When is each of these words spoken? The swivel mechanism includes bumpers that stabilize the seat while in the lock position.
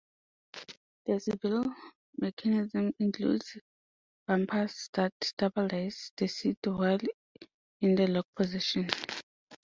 The 1.05 1.19
swivel 1.19 1.75
mechanism 2.17 2.91
includes 2.97 3.55
bumpers 4.25 4.89
that 4.93 5.13
stabilize 5.21 6.11
the 6.17 6.25
seat 6.27 6.57
while 6.65 6.97
in 7.81 7.93
the 7.93 8.07
lock 8.07 8.25
position. 8.35 8.89